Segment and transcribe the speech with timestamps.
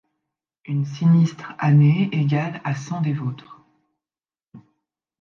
[0.65, 3.61] Une sinistre année, égale à cent des vôtres;